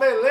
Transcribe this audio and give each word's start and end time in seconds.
beleza? 0.00 0.29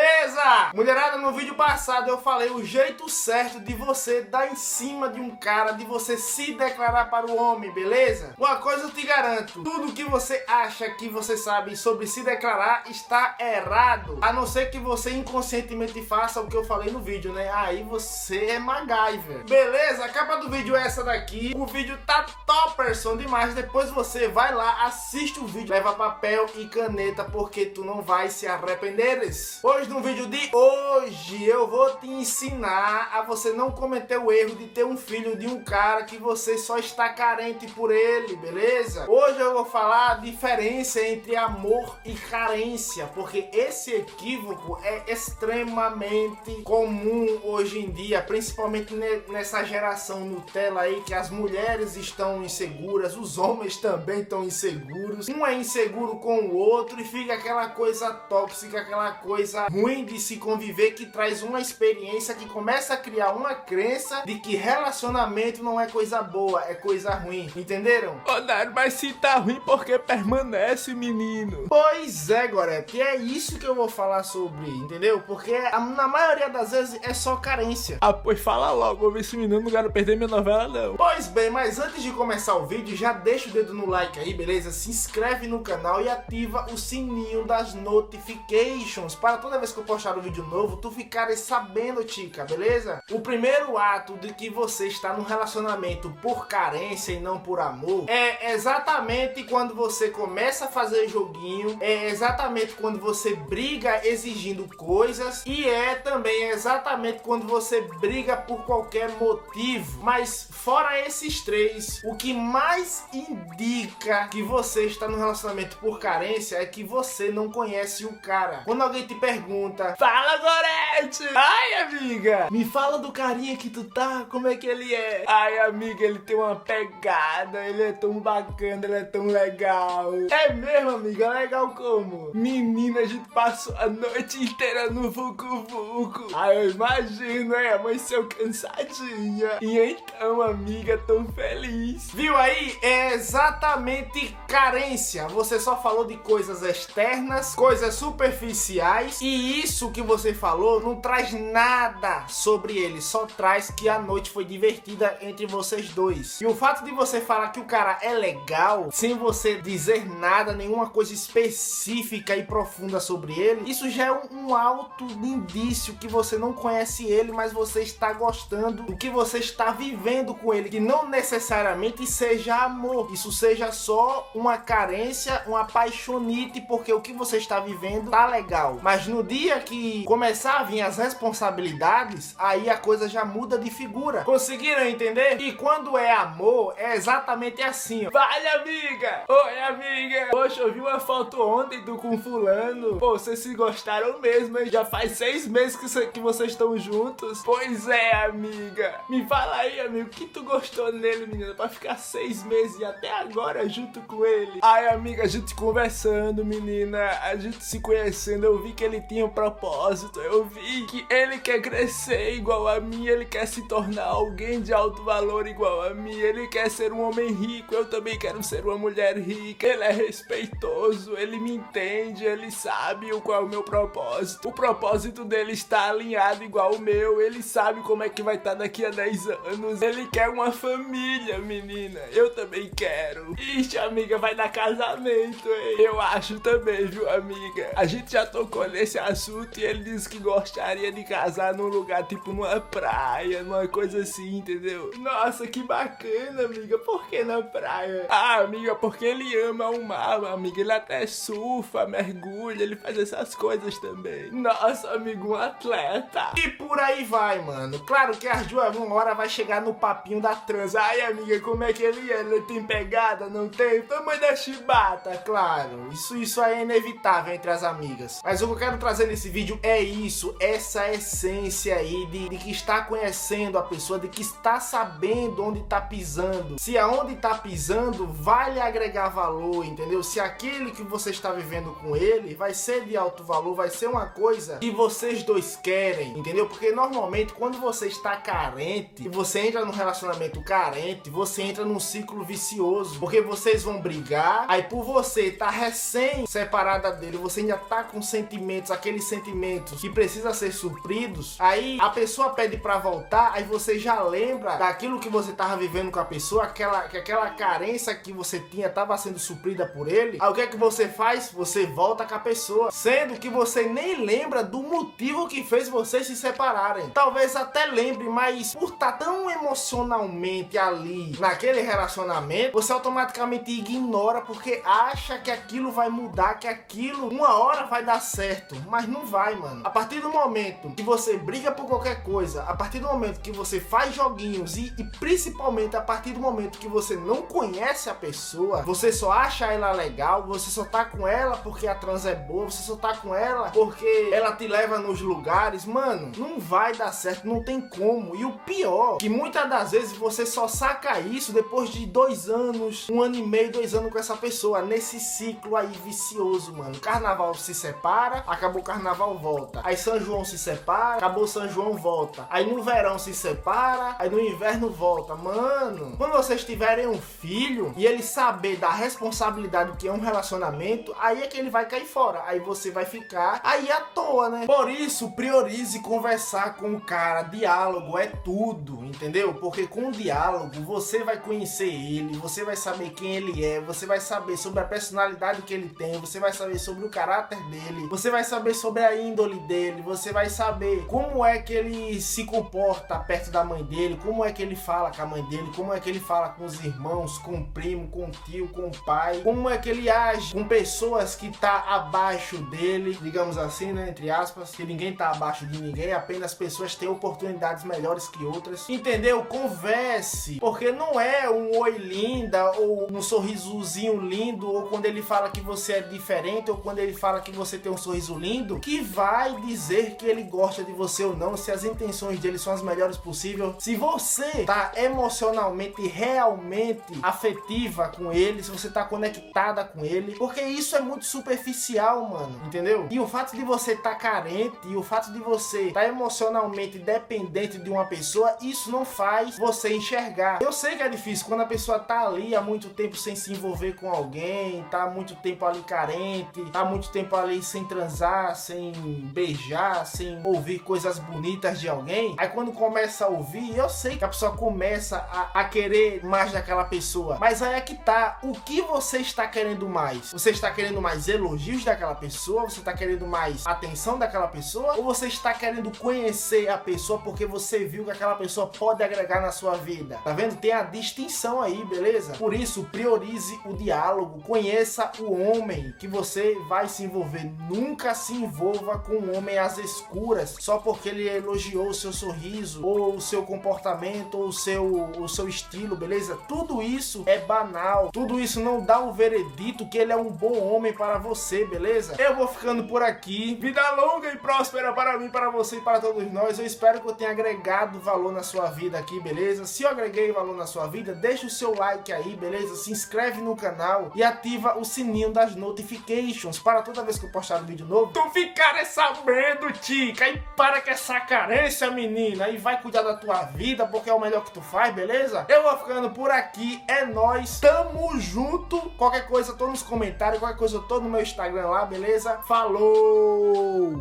Mulherada, 0.73 1.18
no 1.18 1.31
vídeo 1.31 1.56
passado 1.56 2.10
eu 2.10 2.19
falei 2.19 2.52
o 2.52 2.64
jeito 2.64 3.10
certo 3.10 3.60
de 3.60 3.73
você 3.73 4.21
dar 4.21 4.52
em 4.52 4.55
cima 4.55 5.10
de 5.10 5.20
um 5.20 5.36
cara, 5.36 5.71
de 5.71 5.84
você 5.84 6.15
se 6.15 6.54
declarar 6.54 7.09
para 7.09 7.25
o 7.25 7.36
homem, 7.36 7.71
beleza? 7.71 8.36
Uma 8.38 8.57
coisa 8.57 8.84
eu 8.84 8.91
te 8.91 9.04
garanto, 9.05 9.63
tudo 9.63 9.93
que 9.93 10.04
você 10.04 10.43
acha 10.47 10.89
que 10.91 11.09
você 11.09 11.36
sabe 11.36 11.75
sobre 11.75 12.05
se 12.05 12.23
declarar 12.23 12.84
está 12.88 13.36
errado. 13.39 14.20
A 14.21 14.32
não 14.32 14.45
ser 14.45 14.70
que 14.70 14.77
você 14.77 15.11
inconscientemente 15.11 16.05
faça 16.05 16.39
o 16.39 16.47
que 16.47 16.55
eu 16.55 16.63
falei 16.63 16.91
no 16.91 16.99
vídeo, 16.99 17.33
né? 17.33 17.49
Aí 17.51 17.83
você 17.83 18.45
é 18.45 18.59
MacGyver. 18.59 19.43
Beleza? 19.45 20.05
A 20.05 20.09
capa 20.09 20.38
do 20.38 20.49
vídeo 20.49 20.75
é 20.75 20.83
essa 20.83 21.04
daqui. 21.04 21.51
O 21.55 21.65
vídeo 21.65 21.97
tá 22.05 22.25
topperson 22.45 23.17
demais. 23.17 23.55
Depois 23.55 23.89
você 23.89 24.27
vai 24.27 24.54
lá, 24.54 24.86
assiste 24.86 25.39
o 25.39 25.47
vídeo, 25.47 25.73
leva 25.73 25.93
papel 25.93 26.45
e 26.55 26.67
caneta, 26.67 27.23
porque 27.23 27.65
tu 27.65 27.83
não 27.83 28.01
vai 28.01 28.29
se 28.29 28.45
arrependeres. 28.47 29.59
Hoje, 29.63 29.89
no 29.89 30.02
vídeo 30.02 30.27
de 30.27 30.48
hoje, 30.59 31.45
eu 31.45 31.68
vou 31.68 31.95
te 31.98 32.08
ensinar 32.08 33.12
a 33.13 33.22
você 33.22 33.54
não 33.54 33.72
cometer 33.72 34.17
o 34.17 34.31
erro 34.31 34.55
de 34.55 34.67
ter 34.67 34.84
um 34.84 34.98
filho 34.98 35.38
de 35.38 35.48
um 35.48 35.63
cara 35.63 36.04
que 36.04 36.17
você 36.17 36.58
só 36.58 36.77
está 36.77 37.09
carente 37.09 37.67
por 37.67 37.91
ele, 37.91 38.36
beleza? 38.36 39.09
Hoje 39.09 39.40
eu 39.40 39.53
vou 39.53 39.66
falar 39.66 40.12
a 40.12 40.16
diferença 40.16 41.02
entre 41.02 41.36
amor 41.36 41.98
e 42.03 42.14
carência, 42.14 43.05
porque 43.16 43.50
esse 43.53 43.94
equívoco 43.94 44.77
é 44.84 45.12
extremamente 45.12 46.62
comum 46.64 47.39
hoje 47.44 47.80
em 47.80 47.91
dia, 47.91 48.22
principalmente 48.22 48.94
nessa 49.30 49.64
geração 49.64 50.22
Nutella 50.22 50.81
aí, 50.81 51.02
que 51.02 51.14
as 51.14 51.30
mulheres 51.30 51.95
estão 51.95 52.44
inseguras, 52.44 53.16
os 53.16 53.38
homens 53.38 53.78
também 53.78 54.22
estão 54.22 54.44
inseguros. 54.44 55.30
Um 55.30 55.45
é 55.45 55.53
inseguro 55.53 56.17
com 56.17 56.39
o 56.39 56.55
outro 56.55 57.00
e 57.00 57.05
fica 57.05 57.36
aquela 57.36 57.70
coisa 57.70 58.12
tóxica, 58.14 58.81
aquela 58.81 59.12
coisa 59.14 59.67
ruim 59.67 60.03
de 60.03 60.20
se 60.20 60.38
conviver 60.39 60.91
que 60.91 61.05
traz 61.05 61.43
uma 61.43 61.61
experiência 61.61 62.33
que 62.33 62.47
começa 62.47 62.94
a 62.94 62.97
criar 62.97 63.33
uma 63.33 63.53
crença 63.53 64.23
de 64.25 64.39
que 64.39 64.55
relacionamento 64.55 65.64
não 65.64 65.80
é 65.80 65.86
coisa 65.88 66.22
boa, 66.22 66.64
é 66.67 66.73
coisa 66.73 67.14
ruim. 67.14 67.52
Entenderam? 67.55 68.19
Ô, 68.25 68.39
Dário, 68.41 68.72
mas 68.73 68.94
se 68.94 69.14
tá 69.14 69.36
ruim, 69.36 69.61
porque 69.66 69.99
permanece, 69.99 70.94
menino? 70.94 71.66
Pois 71.67 72.30
é, 72.30 72.47
Gorete, 72.47 73.02
é 73.02 73.17
isso 73.17 73.59
que 73.59 73.66
eu 73.66 73.75
vou 73.75 73.89
falar 73.89 74.23
sobre, 74.23 74.69
entendeu? 74.69 75.22
Porque 75.22 75.58
na 75.59 76.08
maioria 76.08 76.49
das 76.49 76.71
vezes 76.71 76.99
é 77.03 77.14
só 77.14 77.36
carência. 77.36 77.97
Ah, 78.02 78.14
pois 78.14 78.39
fala 78.39 78.71
logo, 78.71 79.02
vou 79.02 79.11
ver 79.11 79.23
se 79.23 79.36
menino 79.36 79.59
não 79.59 79.71
quero 79.71 79.92
perder 79.92 80.16
minha 80.16 80.27
novela, 80.27 80.67
não. 80.67 80.95
Pois 80.95 81.27
bem, 81.27 81.49
mas 81.49 81.80
antes 81.80 82.02
de 82.02 82.11
começar 82.11 82.55
o 82.55 82.66
vídeo, 82.66 82.95
já 82.95 83.11
deixa 83.11 83.49
o 83.49 83.52
dedo 83.52 83.73
no 83.73 83.89
like 83.89 84.19
aí, 84.19 84.33
beleza? 84.33 84.71
Se 84.71 84.89
inscreve 84.89 85.47
no 85.47 85.59
canal 85.59 86.02
e 86.02 86.09
ativa 86.09 86.66
o 86.71 86.77
sininho 86.77 87.45
das 87.45 87.73
notifications 87.73 89.16
para 89.16 89.38
toda 89.38 89.58
vez 89.58 89.71
que 89.71 89.80
eu 89.80 89.83
postar 89.83 90.17
um 90.17 90.21
vídeo 90.21 90.28
novo, 90.38 90.77
tu 90.77 90.91
ficares 90.91 91.39
sabendo, 91.39 92.03
tica, 92.03 92.45
beleza? 92.45 93.03
O 93.11 93.22
primeiro 93.22 93.77
ato 93.77 94.17
de 94.17 94.33
que 94.33 94.49
você 94.49 94.88
está 94.88 95.13
num 95.13 95.23
relacionamento 95.23 96.09
por 96.21 96.47
carência 96.47 97.11
e 97.11 97.19
não 97.19 97.39
por 97.39 97.59
amor 97.59 98.05
é 98.08 98.53
exatamente 98.53 99.44
quando 99.44 99.73
você 99.73 100.09
começa 100.09 100.66
a 100.66 100.67
fazer 100.67 101.08
joguinho, 101.08 101.77
é 101.81 102.09
exatamente 102.09 102.73
quando 102.73 102.99
você 102.99 103.36
briga 103.36 104.05
exigindo 104.05 104.67
coisas 104.75 105.44
e 105.45 105.67
é 105.67 105.95
também 105.95 106.49
exatamente 106.49 107.19
quando 107.19 107.47
você 107.47 107.81
briga 107.81 108.38
por 108.38 108.64
qualquer 108.66 109.09
motivo. 109.17 110.03
Mas 110.03 110.47
fora 110.52 110.99
esses 110.99 111.41
três, 111.41 112.02
o 112.03 112.16
que 112.16 112.33
mais 112.33 113.05
indica 113.14 114.27
que 114.27 114.41
você 114.41 114.86
está 114.86 115.08
num 115.08 115.17
relacionamento 115.17 115.77
por 115.77 115.99
carência 115.99 116.58
é 116.58 116.66
que 116.66 116.83
você 116.83 117.30
não 117.30 117.49
conhece 117.52 118.05
o 118.05 118.14
cara. 118.19 118.61
Quando 118.66 118.81
alguém 118.81 119.05
te 119.05 119.16
pergunta, 119.16 119.95
fala 120.20 120.38
Gorete! 120.38 121.30
Ai, 121.34 121.73
amiga, 121.84 122.48
me 122.52 122.66
fala 122.66 123.00
do 123.00 123.12
carinha 123.12 123.56
que 123.56 123.70
tu 123.70 123.86
tá, 123.86 124.26
como 124.30 124.48
é 124.48 124.58
que 124.58 124.67
ele 124.67 124.94
é? 124.94 125.23
Ai, 125.26 125.59
amiga, 125.59 126.04
ele 126.04 126.20
tem 126.20 126.36
uma 126.36 126.58
pegada, 126.58 127.66
ele 127.66 127.83
é 127.83 127.93
tão 127.93 128.20
bacana, 128.20 128.86
ele 128.86 128.96
é 128.96 129.04
tão 129.04 129.28
legal. 129.28 130.12
É 130.30 130.54
mesmo, 130.54 130.90
amiga, 130.92 131.30
legal 131.30 131.70
como? 131.70 132.32
Menina, 132.34 133.00
a 133.00 133.06
gente 133.06 133.30
passou 133.30 133.74
a 133.78 133.88
noite 133.88 134.44
inteira 134.44 134.90
no 134.90 135.10
Vucu 135.10 135.66
Vucu. 135.70 136.28
Ai, 136.34 136.58
eu 136.58 136.72
imagino, 136.72 137.56
é, 137.56 137.74
a 137.74 137.80
mãe 137.80 137.98
seu 137.98 138.28
cansadinha. 138.28 139.52
E 139.62 139.80
então, 139.80 140.42
amiga, 140.42 140.98
tão 141.08 141.26
feliz. 141.28 142.12
Viu 142.12 142.36
aí? 142.36 142.78
É 142.82 143.14
exatamente 143.14 144.38
carência. 144.48 145.28
Você 145.30 145.60
só 145.60 145.82
falou 145.82 146.06
de 146.06 146.18
coisas 146.18 146.62
externas, 146.62 147.56
coisas 147.56 147.94
superficiais, 147.96 149.22
e 149.22 149.62
isso 149.62 149.92
que 149.92 150.09
você 150.09 150.34
falou 150.34 150.81
não 150.81 150.96
traz 150.96 151.31
nada 151.31 152.25
sobre 152.28 152.75
ele, 152.75 153.00
só 153.00 153.28
traz 153.28 153.70
que 153.70 153.88
a 153.88 154.00
noite 154.00 154.31
foi 154.31 154.44
divertida 154.44 155.16
entre 155.22 155.46
vocês 155.46 155.90
dois. 155.90 156.42
E 156.42 156.47
o 156.47 156.56
fato 156.56 156.84
de 156.84 156.90
você 156.90 157.22
falar 157.22 157.50
que 157.50 157.59
o 157.59 157.66
cara 157.66 158.00
é 158.02 158.12
legal, 158.12 158.90
sem 158.92 159.16
você 159.16 159.62
dizer 159.62 160.09
nada, 160.09 160.52
nenhuma 160.52 160.90
coisa 160.90 161.14
específica 161.14 162.36
e 162.36 162.44
profunda 162.44 163.00
sobre 163.00 163.40
ele, 163.40 163.69
isso 163.69 163.88
já 163.88 164.08
é 164.08 164.12
um, 164.12 164.48
um 164.48 164.56
alto 164.56 165.06
indício 165.06 165.94
que 165.94 166.08
você 166.08 166.40
não 166.40 166.53
conhece 166.53 167.06
ele, 167.06 167.31
mas 167.31 167.53
você 167.53 167.84
está 167.84 168.12
gostando 168.12 168.81
do 168.81 168.98
que 168.98 169.12
você 169.12 169.38
está 169.38 169.72
vivendo 169.72 170.34
com 170.34 170.52
ele, 170.52 170.69
que 170.69 170.80
não 170.80 171.08
necessariamente 171.08 172.08
seja 172.08 172.56
amor, 172.64 173.14
isso 173.14 173.31
seja 173.31 173.72
só 173.72 174.31
uma 174.34 174.58
carência, 174.58 175.44
uma 175.46 175.66
paixonite, 175.66 176.62
porque 176.62 176.92
o 176.92 177.00
que 177.00 177.14
você 177.14 177.38
está 177.38 177.59
vivendo 177.59 178.09
tá 178.09 178.25
legal. 178.25 178.80
Mas 178.81 179.06
no 179.06 179.24
dia 179.24 179.59
que 179.59 179.99
começar 180.04 180.60
a 180.60 180.64
vir 180.64 180.82
as 180.82 180.98
responsabilidades, 180.98 182.36
aí 182.38 182.70
a 182.70 182.78
coisa 182.78 183.08
já 183.08 183.24
muda 183.26 183.58
de 183.58 183.70
figura. 183.70 184.24
Conseguiram 184.24 184.86
entender? 184.86 185.40
E 185.42 185.54
quando 185.54 185.98
é 185.98 186.12
amor, 186.12 186.74
é 186.78 186.96
exatamente 186.96 187.62
assim. 187.62 188.08
Vale, 188.10 188.48
amiga! 188.48 189.24
Oi, 189.28 189.60
amiga! 189.60 190.28
Poxa, 190.32 190.62
eu 190.62 190.74
vi 190.74 190.80
uma 190.80 191.00
foto 191.00 191.42
ontem 191.42 191.82
do 191.82 191.98
com 191.98 192.18
fulano. 192.18 192.98
Pô, 192.98 193.12
vocês 193.12 193.40
se 193.40 193.54
gostaram 193.54 194.20
mesmo, 194.20 194.60
hein? 194.60 194.70
Já 194.72 194.86
faz 194.86 195.14
seis 195.14 195.48
meses 195.48 195.76
que, 195.76 196.08
que 196.08 196.20
vocês 196.20 196.52
estão 196.52 196.78
juntos. 196.78 197.42
Pois 197.44 197.88
é, 197.88 198.16
amiga. 198.26 199.02
Me 199.10 199.26
fala 199.26 199.58
aí, 199.58 199.80
amigo, 199.80 200.10
que 200.10 200.26
tu 200.26 200.44
gostou 200.44 200.92
nele, 200.92 201.28
menina? 201.28 201.54
Pra 201.54 201.70
ficar 201.70 201.98
seis 201.98 202.44
meses 202.44 202.80
e 202.80 202.86
até 202.86 203.12
agora 203.12 203.68
junto 203.68 204.02
com 204.02 204.26
ele. 204.26 204.60
Ai, 204.62 204.88
amiga, 204.88 205.24
a 205.24 205.28
gente 205.28 205.54
conversando, 205.56 206.46
menina. 206.46 207.10
A 207.24 207.36
gente 207.36 207.64
se 207.64 207.80
conhecendo. 207.80 208.46
Eu 208.46 208.62
vi 208.62 208.74
que 208.74 208.84
ele 208.84 209.02
tinha 209.02 209.26
um 209.26 209.30
propósito. 209.30 209.89
Eu 210.18 210.46
vi 210.46 210.86
que 210.86 211.04
ele 211.10 211.40
quer 211.40 211.62
crescer 211.62 212.36
igual 212.36 212.68
a 212.68 212.80
mim. 212.80 213.08
Ele 213.08 213.26
quer 213.26 213.48
se 213.48 213.68
tornar 213.68 214.06
alguém 214.06 214.62
de 214.62 214.72
alto 214.72 215.04
valor 215.04 215.48
igual 215.48 215.82
a 215.82 215.96
mim. 215.96 216.16
Ele 216.16 216.48
quer 216.48 216.70
ser 216.70 216.94
um 216.94 217.02
homem 217.02 217.34
rico. 217.34 217.74
Eu 217.74 217.86
também 217.86 218.18
quero 218.20 218.44
ser 218.44 218.64
uma 218.64 218.78
mulher 218.78 219.18
rica. 219.18 219.66
Ele 219.66 219.84
é 219.84 219.92
respeitoso. 219.92 221.18
Ele 221.18 221.40
me 221.40 221.56
entende. 221.56 222.24
Ele 222.24 222.52
sabe 222.52 223.10
qual 223.22 223.42
é 223.42 223.44
o 223.44 223.50
meu 223.50 223.64
propósito. 223.64 224.48
O 224.48 224.52
propósito 224.52 225.26
dele 225.26 225.54
está 225.54 225.90
alinhado 225.90 226.44
igual 226.44 226.74
o 226.74 226.80
meu. 226.80 227.20
Ele 227.20 227.42
sabe 227.42 227.82
como 227.82 228.04
é 228.04 228.10
que 228.10 228.22
vai 228.22 228.36
estar 228.36 228.54
daqui 228.54 228.86
a 228.86 228.92
10 228.92 229.30
anos. 229.30 229.82
Ele 229.82 230.06
quer 230.08 230.30
uma 230.30 230.52
família, 230.52 231.40
menina. 231.40 232.00
Eu 232.12 232.30
também 232.36 232.70
quero. 232.76 233.34
Ixi, 233.40 233.78
amiga, 233.80 234.20
vai 234.20 234.36
dar 234.36 234.52
casamento, 234.52 235.50
hein? 235.50 235.78
Eu 235.80 236.00
acho 236.00 236.40
também, 236.40 236.86
viu, 236.86 237.10
amiga? 237.10 237.72
A 237.76 237.86
gente 237.86 238.12
já 238.12 238.26
tocou 238.26 238.68
nesse 238.68 239.00
assunto 239.00 239.60
e 239.60 239.64
ele 239.64 239.79
disse 239.80 240.08
que 240.08 240.20
gostaria 240.20 240.92
de 240.92 241.04
casar 241.04 241.54
num 241.54 241.68
lugar 241.68 242.04
tipo 242.04 242.32
numa 242.32 242.60
praia, 242.60 243.44
numa 243.44 243.68
coisa 243.68 244.00
assim, 244.00 244.38
entendeu? 244.38 244.92
Nossa, 244.98 245.48
que 245.48 245.64
bacana, 245.64 246.46
amiga. 246.46 246.78
Por 246.80 247.08
que 247.08 247.24
na 247.24 247.42
praia? 247.42 248.06
Ah, 248.10 248.40
amiga, 248.42 248.76
porque 248.76 249.06
ele 249.06 249.40
ama 249.42 249.70
o 249.70 249.84
mar, 249.84 250.24
amiga. 250.26 250.62
Ele 250.62 250.72
até 250.72 251.06
surfa, 251.08 251.86
mergulha, 251.86 252.64
ele 252.64 252.76
faz 252.76 252.98
essas 252.98 253.36
coisas 253.36 253.78
também. 253.80 254.31
Nossa, 254.31 254.92
amigo, 254.92 255.30
um 255.30 255.36
atleta. 255.36 256.32
E 256.38 256.50
por 256.50 256.80
aí 256.80 257.04
vai, 257.04 257.40
mano. 257.40 257.80
Claro 257.86 258.16
que 258.18 258.28
as 258.28 258.46
duas 258.48 258.75
uma 258.75 258.96
hora 258.96 259.14
vai 259.14 259.30
chegar 259.30 259.62
no 259.62 259.74
papinho 259.74 260.22
da 260.22 260.36
trans. 260.36 260.75
Ai, 260.75 261.02
amiga, 261.02 261.40
como 261.42 261.64
é 261.64 261.74
que 261.74 261.84
ele 261.84 262.12
é? 262.12 262.20
Ele 262.20 262.42
tem 262.42 262.64
pegada? 262.64 263.28
Não 263.28 263.50
tem? 263.50 263.82
Tamanho 263.84 264.20
da 264.20 264.36
chibata, 264.36 265.18
claro. 265.25 265.90
Isso, 265.92 266.16
isso 266.18 266.42
aí 266.42 266.60
é 266.60 266.62
inevitável 266.62 267.34
entre 267.34 267.52
as 267.52 267.64
amigas. 267.64 268.22
Mas 268.24 268.42
o 268.42 268.48
que 268.48 268.54
eu 268.54 268.58
quero 268.58 268.78
trazer 268.78 269.08
nesse 269.08 269.30
vídeo 269.30 269.60
é 269.62 269.69
isso, 269.77 270.36
essa 270.39 270.89
essência 270.89 271.75
aí 271.75 272.06
de, 272.07 272.30
de 272.30 272.38
que 272.38 272.51
está 272.51 272.81
conhecendo 272.81 273.57
a 273.57 273.62
pessoa, 273.62 274.00
de 274.00 274.07
que 274.07 274.21
está 274.21 274.60
sabendo 274.60 275.44
onde 275.44 275.60
está 275.60 275.81
pisando. 275.81 276.57
Se 276.60 276.77
aonde 276.77 277.13
está 277.13 277.36
pisando 277.36 278.07
vai 278.07 278.54
lhe 278.54 278.60
agregar 278.60 279.10
valor, 279.10 279.66
entendeu? 279.66 280.01
Se 280.01 280.19
aquele 280.19 280.71
que 280.71 280.83
você 280.83 281.10
está 281.10 281.31
vivendo 281.31 281.71
com 281.81 281.95
ele 281.95 282.33
vai 282.36 282.54
ser 282.54 282.86
de 282.86 282.95
alto 282.95 283.24
valor, 283.24 283.56
vai 283.56 283.69
ser 283.69 283.88
uma 283.88 284.06
coisa 284.06 284.57
que 284.57 284.71
vocês 284.71 285.24
dois 285.24 285.56
querem, 285.56 286.18
entendeu? 286.18 286.48
Porque 286.48 286.72
normalmente 286.72 287.33
quando 287.33 287.60
você 287.60 287.88
está 287.88 288.15
carente 288.15 289.06
e 289.06 289.10
você 289.10 289.39
entra 289.39 289.65
num 289.65 289.72
relacionamento 289.72 290.42
carente, 290.42 291.10
você 291.10 291.42
entra 291.42 291.65
num 291.65 291.80
ciclo 291.80 292.24
vicioso, 292.24 293.00
porque 293.00 293.22
vocês 293.22 293.63
vão 293.63 293.81
brigar, 293.81 294.45
aí 294.48 294.63
por 294.63 294.83
você 294.83 295.27
estar 295.27 295.48
tá 295.48 295.51
recém 295.51 296.25
separada 296.25 296.92
dele, 296.92 297.18
você 297.18 297.42
ainda 297.42 297.57
tá 297.57 297.83
com 297.83 298.01
sentimentos, 298.01 298.72
aquele 298.72 299.01
sentimento 299.01 299.59
que 299.62 299.90
precisa 299.90 300.34
ser 300.34 300.52
supridos, 300.52 301.36
aí 301.40 301.78
a 301.80 301.90
pessoa 301.90 302.30
pede 302.30 302.58
para 302.58 302.78
voltar, 302.78 303.32
aí 303.34 303.44
você 303.44 303.78
já 303.80 304.02
lembra 304.02 304.56
daquilo 304.56 305.00
que 305.00 305.10
você 305.10 305.32
tava 305.32 305.58
vivendo 305.58 305.92
com 305.92 306.00
a 306.00 306.06
pessoa, 306.06 306.44
aquela, 306.44 306.88
que 306.88 306.98
aquela 306.98 307.30
carência 307.32 307.94
que 307.96 308.12
você 308.12 308.40
tinha 308.40 308.68
estava 308.68 308.98
sendo 308.98 309.20
suprida 309.20 309.66
por 309.66 309.88
ele. 309.88 310.18
Aí 310.22 310.30
o 310.30 310.34
que 310.34 310.42
é 310.42 310.48
que 310.48 310.58
você 310.58 310.88
faz? 310.88 311.32
Você 311.32 311.66
volta 311.66 312.06
com 312.06 312.16
a 312.16 312.20
pessoa, 312.20 312.72
sendo 312.72 313.20
que 313.20 313.30
você 313.30 313.64
nem 313.64 314.04
lembra 314.06 314.44
do 314.44 314.62
motivo 314.62 315.28
que 315.28 315.44
fez 315.44 315.70
vocês 315.70 316.08
se 316.08 316.16
separarem. 316.16 316.90
Talvez 316.90 317.36
até 317.36 317.66
lembre, 317.66 318.10
mas 318.10 318.54
por 318.54 318.74
estar 318.74 318.94
tá 318.94 319.06
tão 319.06 319.30
emocionalmente 319.30 320.58
ali 320.58 321.16
naquele 321.20 321.62
relacionamento, 321.62 322.54
você 322.54 322.72
automaticamente 322.72 323.52
ignora 323.52 324.22
porque 324.22 324.62
acha 324.66 325.18
que 325.20 325.32
aquilo 325.32 325.72
vai 325.72 325.90
mudar, 325.90 326.36
que 326.36 326.48
aquilo 326.48 327.10
uma 327.10 327.38
hora 327.38 327.66
vai 327.66 327.84
dar 327.84 328.02
certo, 328.02 328.56
mas 328.68 328.88
não 328.88 329.06
vai, 329.06 329.36
mano. 329.39 329.62
A 329.63 329.69
partir 329.69 330.00
do 330.00 330.09
momento 330.09 330.69
que 330.71 330.83
você 330.83 331.18
briga 331.18 331.51
por 331.51 331.65
qualquer 331.65 332.03
coisa, 332.03 332.44
a 332.44 332.56
partir 332.56 332.80
do 332.80 332.88
momento 332.88 333.21
que 333.21 333.31
você 333.31 333.59
faz 333.59 333.95
joguinhos 333.95 334.57
e, 334.57 334.74
e 334.77 334.83
principalmente 335.00 335.75
a 335.75 335.81
partir 335.81 336.12
do 336.12 336.19
momento 336.19 336.59
que 336.59 336.68
você 336.68 336.95
não 336.95 337.24
conhece 337.24 337.89
a 337.89 337.94
pessoa, 337.94 338.62
você 338.63 338.91
só 338.91 339.12
acha 339.12 339.47
ela 339.47 339.71
legal, 339.71 340.25
você 340.27 340.50
só 340.50 340.65
tá 340.65 340.86
com 340.86 341.07
ela 341.07 341.38
porque 341.38 341.68
a 341.68 341.75
trans 341.75 342.06
é 342.06 342.15
boa, 342.15 342.50
você 342.50 342.63
só 342.63 342.75
tá 342.75 342.95
com 342.95 343.13
ela 343.15 343.50
porque 343.51 344.09
ela 344.12 344.36
te 344.36 344.47
leva 344.47 344.80
nos 344.80 345.01
lugares, 345.01 345.65
mano, 345.65 346.12
não 346.18 346.39
vai 346.39 346.74
dar 346.74 346.91
certo, 346.91 347.27
não 347.27 347.44
tem 347.44 347.62
como. 347.62 348.15
E 348.15 348.25
o 348.25 348.33
pior, 348.39 348.97
que 348.97 349.09
muitas 349.09 349.50
das 349.50 349.71
vezes 349.71 349.97
você 349.97 350.25
só 350.25 350.47
saca 350.47 351.00
isso 351.00 351.31
depois 351.31 351.69
de 351.69 351.86
dois 351.86 352.30
anos, 352.30 352.88
um 352.89 353.01
ano 353.01 353.15
e 353.15 353.24
meio, 353.24 353.51
dois 353.51 353.74
anos 353.74 353.91
com 353.91 354.00
essa 354.00 354.18
pessoa, 354.18 354.62
nesse 354.62 355.00
ciclo 355.00 355.56
aí 355.56 355.71
vicioso, 355.83 356.53
mano. 356.53 356.80
Carnaval 356.80 357.33
se 357.33 357.53
separa, 357.53 358.24
acabou 358.27 358.62
o 358.62 358.65
carnaval, 358.65 359.18
volta. 359.18 359.29
Aí 359.64 359.78
São 359.78 360.00
João 360.00 360.24
se 360.26 360.38
separa, 360.38 360.98
acabou 360.98 361.28
São 361.28 361.48
João, 361.48 361.74
volta. 361.74 362.26
Aí 362.30 362.46
no 362.46 362.62
verão 362.62 362.98
se 362.98 363.14
separa, 363.14 363.96
aí 364.00 364.10
no 364.10 364.20
inverno 364.20 364.70
volta. 364.70 365.16
Mano, 365.16 365.96
quando 365.98 366.14
vocês 366.14 366.44
tiverem 366.44 366.88
um 366.88 367.00
filho 367.00 367.74
e 367.78 367.86
ele 367.86 368.02
saber 368.02 368.58
da 368.58 368.70
responsabilidade 368.70 369.78
que 369.78 369.88
é 369.88 369.92
um 369.92 370.00
relacionamento, 370.00 370.96
aí 371.00 371.24
é 371.24 371.28
que 371.28 371.38
ele 371.38 371.50
vai 371.50 371.66
cair 371.66 371.86
fora. 371.86 372.24
Aí 372.26 372.40
você 372.40 372.72
vai 372.72 372.86
ficar 372.86 373.42
aí 373.44 373.72
à 373.72 373.81
toa, 373.81 374.30
né? 374.30 374.46
Por 374.46 374.70
isso, 374.70 375.12
priorize 375.12 375.80
conversar 375.80 376.56
com 376.56 376.74
o 376.74 376.82
cara. 376.82 377.24
Diálogo 377.24 377.98
é 377.98 378.08
tudo, 378.08 378.84
entendeu? 378.84 379.34
Porque 379.36 379.68
com 379.68 379.90
o 379.90 379.92
diálogo 379.92 380.62
você 380.64 381.04
vai 381.04 381.18
conhecer 381.18 381.68
ele, 381.68 382.18
você 382.18 382.44
vai 382.44 382.56
saber 382.56 382.92
quem 382.92 383.16
ele 383.16 383.46
é, 383.46 383.62
você 383.62 383.86
vai 383.86 384.00
saber 384.00 384.38
sobre 384.38 384.60
a 384.60 384.64
personalidade 384.64 385.42
que 385.42 385.54
ele 385.54 385.70
tem, 385.70 386.00
você 386.00 386.20
vai 386.20 386.34
saber 386.34 386.58
sobre 386.60 386.86
o 386.86 386.90
caráter 386.90 387.40
dele, 387.50 387.88
você 387.88 388.10
vai 388.10 388.24
saber 388.24 388.54
sobre 388.54 388.84
a 388.84 388.96
índole 388.96 389.19
dele, 389.27 389.81
você 389.81 390.13
vai 390.13 390.30
saber 390.30 390.86
como 390.86 391.25
é 391.25 391.39
que 391.39 391.54
ele 391.54 392.01
se 392.01 392.24
comporta 392.24 392.98
perto 393.00 393.31
da 393.31 393.44
mãe 393.44 393.63
dele, 393.63 394.00
como 394.01 394.24
é 394.24 394.31
que 394.31 394.42
ele 394.42 394.56
fala 394.56 394.92
com 394.92 395.01
a 395.01 395.06
mãe 395.06 395.24
dele, 395.24 395.51
como 395.56 395.74
é 395.74 395.80
que 395.80 395.89
ele 395.89 396.00
fala 396.00 396.30
com 396.30 396.45
os 396.45 396.63
irmãos, 396.63 397.18
com 397.18 397.36
o 397.36 397.45
primo, 397.48 397.88
com 397.89 398.06
o 398.06 398.12
tio, 398.12 398.48
com 398.50 398.68
o 398.68 398.86
pai, 398.86 399.21
como 399.24 399.50
é 399.50 399.57
que 399.57 399.69
ele 399.69 399.89
age 399.89 400.33
com 400.33 400.45
pessoas 400.45 401.16
que 401.16 401.30
tá 401.38 401.66
abaixo 401.68 402.38
dele, 402.38 402.98
digamos 403.01 403.38
assim, 403.38 403.74
né, 403.74 403.89
entre 403.89 404.10
aspas, 404.10 404.51
que 404.51 404.63
ninguém 404.63 404.94
tá 404.94 405.12
abaixo 405.12 405.45
de 405.45 405.62
ninguém, 405.62 405.92
apenas 405.92 406.33
pessoas 406.33 406.75
têm 406.75 406.88
oportunidades 406.88 407.63
melhores 407.63 408.07
que 408.07 408.24
outras. 408.24 408.69
Entendeu? 408.69 409.25
Converse, 409.25 410.39
porque 410.39 410.72
não 410.72 411.00
é 411.00 411.30
um 411.30 411.57
oi 411.60 411.77
linda 411.77 412.51
ou 412.51 412.88
um 412.92 413.01
sorrisozinho 413.01 414.00
lindo 414.00 414.50
ou 414.50 414.63
quando 414.63 414.86
ele 414.86 415.01
fala 415.01 415.30
que 415.30 415.42
você 415.42 415.74
é 415.74 415.81
diferente 415.81 416.50
ou 416.50 416.57
quando 416.57 416.80
ele 416.80 416.94
fala 416.94 417.19
que 417.19 417.31
você 417.31 417.57
tem 417.57 417.72
um 417.72 417.77
sorriso 417.77 418.18
lindo 418.18 418.60
que 418.60 418.81
vai 418.81 419.09
dizer 419.42 419.96
que 419.96 420.06
ele 420.06 420.24
gosta 420.24 420.64
de 420.64 420.72
você 420.72 421.04
ou 421.04 421.16
não, 421.16 421.36
se 421.36 421.52
as 421.52 421.64
intenções 421.64 422.20
dele 422.20 422.38
são 422.38 422.54
as 422.54 422.62
melhores 422.62 422.98
possíveis. 422.98 423.56
Se 423.60 423.76
você 423.76 424.44
tá 424.46 424.72
emocionalmente 424.76 425.88
realmente 425.88 427.00
afetiva 427.02 427.90
com 427.90 428.12
ele, 428.12 428.44
se 428.44 428.52
você 428.52 428.70
tá 428.70 428.84
conectada 428.84 429.64
com 429.64 429.84
ele, 429.84 430.16
porque 430.16 430.42
isso 430.42 430.76
é 430.76 430.82
muito 430.82 431.06
superficial, 431.06 432.08
mano, 432.10 432.42
entendeu? 432.46 432.88
E 432.90 433.00
o 433.00 433.08
fato 433.08 433.36
de 433.36 433.44
você 433.44 433.76
tá 433.76 433.96
carente 433.96 434.58
e 434.68 434.76
o 434.76 434.84
fato 434.84 435.12
de 435.12 435.20
você 435.20 435.72
tá 435.72 435.88
emocionalmente 435.88 436.80
dependente 436.80 437.58
de 437.58 437.70
uma 437.70 437.86
pessoa, 437.86 438.36
isso 438.42 438.72
não 438.72 438.86
faz 438.86 439.38
você 439.38 439.74
enxergar. 439.74 440.40
Eu 440.42 440.52
sei 440.52 440.76
que 440.76 440.84
é 440.84 440.90
difícil 440.90 441.26
quando 441.26 441.42
a 441.42 441.46
pessoa 441.46 441.80
tá 441.80 442.06
ali 442.06 442.36
há 442.36 442.42
muito 442.42 442.70
tempo 442.70 442.96
sem 442.96 443.16
se 443.16 443.32
envolver 443.32 443.76
com 443.76 443.90
alguém, 443.90 444.64
tá 444.70 444.88
muito 444.88 445.16
tempo 445.16 445.46
ali 445.46 445.62
carente, 445.62 446.44
tá 446.52 446.64
muito 446.66 446.90
tempo 446.90 447.16
ali 447.16 447.42
sem 447.44 447.66
transar, 447.66 448.36
sem 448.36 448.72
beijar, 449.00 449.86
sem 449.86 450.22
ouvir 450.25 450.60
coisas 450.60 451.00
bonitas 451.00 451.60
de 451.60 451.68
alguém. 451.68 452.16
Aí 452.18 452.28
quando 452.28 452.51
começa 452.51 453.06
a 453.06 453.07
ouvir, 453.07 453.56
eu 453.56 453.69
sei 453.69 453.98
que 453.98 454.04
a 454.04 454.07
pessoa 454.07 454.36
começa 454.36 454.98
a, 454.98 455.42
a 455.42 455.44
querer 455.46 456.04
mais 456.04 456.31
daquela 456.31 456.63
pessoa. 456.63 457.18
Mas 457.19 457.42
aí 457.42 457.56
é 457.56 457.62
que 457.62 457.75
tá. 457.75 458.19
O 458.24 458.34
que 458.34 458.62
você 458.62 459.00
está 459.00 459.28
querendo 459.28 459.68
mais? 459.68 460.12
Você 460.12 460.31
está 460.31 460.51
querendo 460.51 460.81
mais 460.81 461.07
elogios 461.07 461.63
daquela 461.63 461.96
pessoa? 461.96 462.44
Você 462.44 462.60
está 462.60 462.74
querendo 462.74 463.07
mais 463.07 463.46
atenção 463.46 463.98
daquela 463.98 464.28
pessoa? 464.28 464.75
Ou 464.75 464.84
você 464.84 465.07
está 465.07 465.34
querendo 465.34 465.75
conhecer 465.78 466.50
a 466.50 466.57
pessoa 466.57 467.00
porque 467.00 467.25
você 467.25 467.66
viu 467.66 467.86
que 467.86 467.92
aquela 467.92 468.16
pessoa 468.16 468.48
pode 468.48 468.84
agregar 468.84 469.22
na 469.22 469.31
sua 469.31 469.56
vida? 469.56 470.00
Tá 470.04 470.13
vendo? 470.13 470.36
Tem 470.38 470.51
a 470.51 470.63
distinção 470.63 471.42
aí, 471.42 471.63
beleza? 471.66 472.13
Por 472.13 472.34
isso, 472.34 472.68
priorize 472.72 473.40
o 473.46 473.54
diálogo, 473.54 474.22
conheça 474.22 474.92
o 475.00 475.12
homem 475.13 475.74
que 475.78 475.88
você 475.88 476.36
vai 476.48 476.68
se 476.68 476.84
envolver. 476.84 477.31
Nunca 477.50 477.94
se 477.94 478.13
envolva 478.13 478.80
com 478.80 478.88
um 478.89 479.15
homem 479.15 479.38
às 479.38 479.57
escuras 479.57 480.36
só 480.39 480.57
porque 480.57 480.89
ele 480.89 481.07
elogiou 481.07 481.69
o 481.69 481.74
seu 481.74 481.94
sorriso 481.94 482.65
ou 482.65 482.95
o 482.95 483.01
seu 483.01 483.24
comportamento 483.24 484.18
ou 484.18 484.27
o 484.27 484.33
seu, 484.33 484.91
o 484.97 485.07
seu 485.07 485.27
estilo, 485.27 485.75
beleza? 485.75 486.18
Tudo 486.27 486.62
isso 486.62 487.03
é 487.06 487.19
banal. 487.19 487.89
Tudo 487.91 488.19
isso 488.19 488.39
não 488.39 488.63
dá 488.63 488.80
um 488.80 488.91
veredito 488.91 489.68
que 489.68 489.77
ele 489.77 489.91
é 489.91 489.95
um 489.95 490.09
bom 490.09 490.39
homem 490.39 490.74
para 490.74 490.97
você, 490.97 491.45
beleza? 491.45 491.95
Eu 492.00 492.15
vou 492.15 492.27
ficando 492.27 492.63
por 492.65 492.81
aqui. 492.81 493.36
Vida 493.36 493.62
longa 493.71 494.12
e 494.12 494.18
próspera 494.18 494.74
para 494.74 494.97
mim, 494.97 495.09
para 495.09 495.30
você 495.30 495.57
e 495.57 495.62
para 495.62 495.80
todos 495.80 496.12
nós. 496.12 496.39
Eu 496.39 496.45
espero 496.45 496.81
que 496.81 496.88
eu 496.88 496.94
tenha 496.94 497.12
agregado 497.12 497.80
valor 497.80 498.12
na 498.12 498.24
sua 498.24 498.47
vida 498.47 498.77
aqui, 498.77 499.00
beleza? 499.00 499.45
Se 499.45 499.63
eu 499.63 499.69
agreguei 499.69 500.12
valor 500.12 500.36
na 500.36 500.47
sua 500.47 500.68
vida, 500.68 500.94
deixa 500.94 501.27
o 501.27 501.30
seu 501.30 501.53
like 501.53 501.91
aí, 501.91 502.15
beleza? 502.15 502.56
Se 502.56 502.71
inscreve 502.71 503.21
no 503.21 503.36
canal 503.36 503.91
e 503.95 504.03
ativa 504.03 504.57
o 504.57 504.65
sininho 504.65 505.12
das 505.12 505.36
notifications 505.36 506.39
para 506.39 506.62
toda 506.62 506.83
vez 506.83 506.97
que 506.97 507.06
eu 507.06 507.12
postar 507.12 507.41
um 507.41 507.45
vídeo 507.45 507.65
novo, 507.65 507.91
tu 507.94 508.09
ficar 508.12 508.59
sabendo, 508.80 509.52
tica. 509.52 510.08
E 510.08 510.18
para 510.38 510.62
com 510.62 510.70
essa 510.72 511.00
carência, 511.01 511.70
menina. 511.70 512.30
E 512.30 512.38
vai 512.38 512.62
cuidar 512.62 512.82
da 512.82 512.96
tua 512.96 513.24
vida, 513.24 513.68
porque 513.68 513.89
é 513.89 513.94
o 513.94 514.00
melhor 514.00 514.24
que 514.24 514.32
tu 514.32 514.42
faz, 514.42 514.74
beleza? 514.74 515.25
Eu 515.27 515.44
vou 515.44 515.58
ficando 515.58 515.89
por 515.89 516.10
aqui. 516.10 516.63
É 516.65 516.86
nós. 516.86 517.42
Tamo 517.42 518.00
junto. 518.00 518.58
Qualquer 518.77 519.06
coisa, 519.06 519.34
tô 519.34 519.48
nos 519.48 519.62
comentários. 519.62 520.20
Qualquer 520.20 520.38
coisa, 520.38 520.56
eu 520.58 520.63
tô 520.63 520.80
no 520.80 520.89
meu 520.89 521.01
Instagram 521.01 521.48
lá, 521.48 521.65
beleza? 521.65 522.20
Falou! 522.25 523.74